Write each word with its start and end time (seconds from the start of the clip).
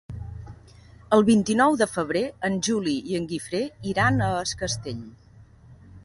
El 1.17 1.25
vint-i-nou 1.25 1.75
de 1.81 1.87
febrer 1.91 2.23
en 2.49 2.57
Juli 2.67 2.93
i 3.11 3.19
en 3.19 3.27
Guifré 3.33 3.61
iran 3.91 4.17
a 4.29 4.31
Es 4.39 4.55
Castell. 4.63 5.05